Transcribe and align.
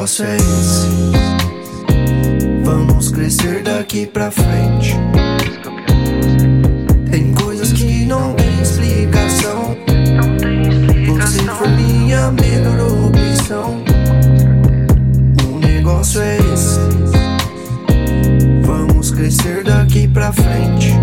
Negócio 0.00 0.24
é 0.24 0.36
esse. 0.36 0.88
Vamos 2.64 3.10
crescer 3.10 3.62
daqui 3.62 4.06
pra 4.06 4.30
frente. 4.30 4.96
Tem 7.10 7.34
coisas 7.34 7.70
que 7.74 8.06
não 8.06 8.32
tem 8.32 8.62
explicação. 8.62 9.76
Você 11.06 11.42
foi 11.42 11.68
minha 11.68 12.32
melhor 12.32 12.80
opção. 13.08 13.84
O 15.52 15.58
negócio 15.58 16.22
é 16.22 16.38
esse. 16.38 16.80
Vamos 18.64 19.10
crescer 19.10 19.64
daqui 19.64 20.08
pra 20.08 20.32
frente. 20.32 20.99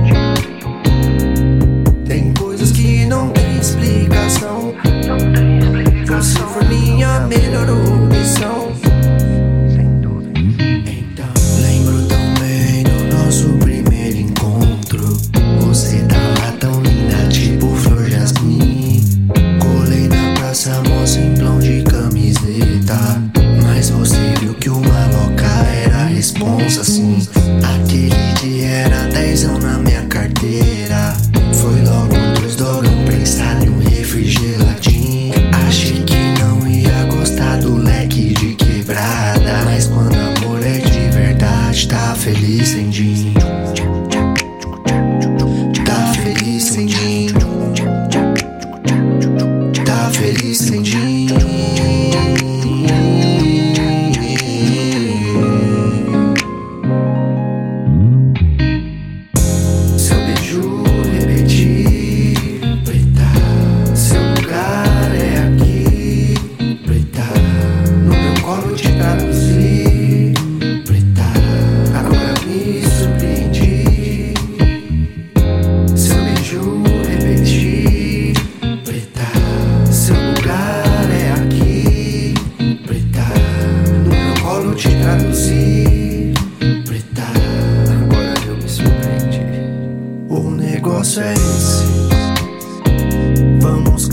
Assim. 26.56 27.28
Aquele 27.76 28.34
dia 28.41 28.68
era 28.68 29.08
dezão 29.08 29.58
na 29.60 29.77
minha 29.80 30.02
carteira. 30.04 31.16
Foi 31.54 31.82
logo 31.84 32.16
dois 32.40 32.55
dogão 32.55 33.05
prensado 33.05 33.66
e 33.66 33.70
um 33.70 33.80
refrigeradinho. 33.80 35.34
Achei 35.68 36.04
que 36.04 36.16
não 36.40 36.68
ia 36.68 37.04
gostar 37.05 37.58
do 37.58 37.76
leque 37.76 38.34
de 38.34 38.55
quebrada. 38.55 39.63
Mas 39.66 39.88
quando 39.88 40.16
amor 40.16 40.63
é 40.63 40.80
de 40.80 41.10
verdade, 41.10 41.88
tá 41.88 42.16
feliz 42.16 42.70
sem 42.70 42.90
din. 42.90 43.34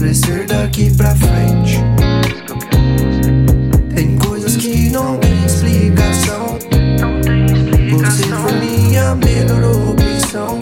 Crescer 0.05 0.47
daqui 0.47 0.95
pra 0.95 1.15
frente. 1.15 1.81
Tem 3.95 4.19
coisas 4.19 4.55
que 4.55 4.91
não 4.91 5.17
tem 5.17 5.47
explicação. 5.47 6.59
Você 7.91 8.25
foi 8.25 8.53
minha 8.53 9.15
melhor 9.15 9.65
opção. 9.65 10.59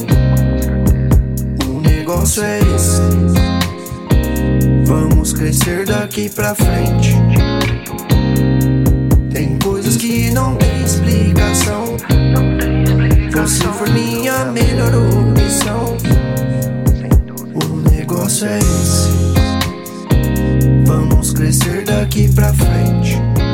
O 1.66 1.80
negócio 1.80 2.44
é 2.44 2.60
esse. 2.60 3.00
Vamos 4.84 5.32
crescer 5.32 5.86
daqui 5.86 6.28
pra 6.28 6.54
frente. 6.54 7.16
Tem 9.32 9.58
coisas 9.58 9.96
que 9.96 10.30
não 10.30 10.54
tem 10.54 10.84
explicação. 10.84 11.96
Você 13.32 13.64
foi 13.64 13.90
minha 13.90 14.44
melhor 14.44 14.92
opção. 14.94 15.96
O 17.54 17.90
negócio 17.90 18.46
é 18.46 18.58
esse. 18.58 18.81
daqui 21.92 22.28
pra 22.32 22.52
frente. 22.54 23.51